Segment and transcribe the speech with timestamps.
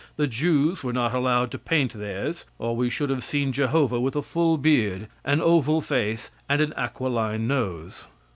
[0.15, 4.15] The Jews were not allowed to paint theirs, or we should have seen Jehovah with
[4.15, 8.05] a full beard, an oval face, and an aquiline nose.